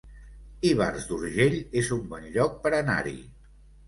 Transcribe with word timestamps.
Ivars 0.69 1.03
d'Urgell 1.09 1.57
es 1.81 1.91
un 1.97 1.99
bon 2.13 2.25
lloc 2.39 2.57
per 2.65 2.73
anar-hi 2.79 3.15